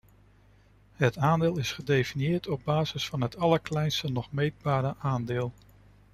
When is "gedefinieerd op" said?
1.71-2.63